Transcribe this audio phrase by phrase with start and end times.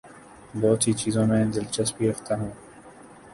[0.61, 2.51] بہت سی چیزوں میں دلچسپی رکھتا ہوں